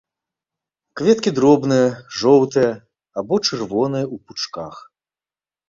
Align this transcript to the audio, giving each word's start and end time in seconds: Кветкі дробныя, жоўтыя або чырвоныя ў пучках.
Кветкі 1.01 1.33
дробныя, 1.39 1.87
жоўтыя 2.21 2.71
або 3.21 3.35
чырвоныя 3.47 4.05
ў 4.13 4.25
пучках. 4.25 4.75